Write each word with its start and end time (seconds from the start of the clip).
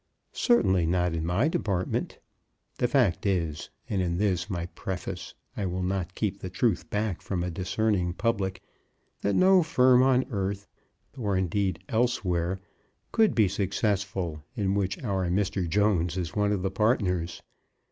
Certainly 0.33 0.87
not 0.87 1.13
in 1.13 1.23
my 1.23 1.47
department. 1.47 2.17
The 2.79 2.87
fact 2.87 3.23
is, 3.27 3.69
and 3.87 4.01
in 4.01 4.17
this 4.17 4.49
my 4.49 4.65
preface 4.65 5.35
I 5.55 5.67
will 5.67 5.83
not 5.83 6.15
keep 6.15 6.39
the 6.39 6.49
truth 6.49 6.89
back 6.89 7.21
from 7.21 7.43
a 7.43 7.51
discerning 7.51 8.13
public, 8.13 8.63
that 9.21 9.35
no 9.35 9.61
firm 9.61 10.01
on 10.01 10.25
earth, 10.31 10.67
or 11.15 11.37
indeed 11.37 11.83
elsewhere, 11.87 12.59
could 13.11 13.35
be 13.35 13.47
successful 13.47 14.41
in 14.55 14.73
which 14.73 14.97
our 15.03 15.27
Mr. 15.29 15.69
Jones 15.69 16.17
is 16.17 16.35
one 16.35 16.51
of 16.51 16.63
the 16.63 16.71
partners. 16.71 17.43